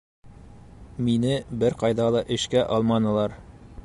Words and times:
Мине 1.09 1.35
бер 1.63 1.77
ҡайҙа 1.83 2.09
ла 2.17 2.23
эшкә 2.37 2.65
алманылар. 2.79 3.37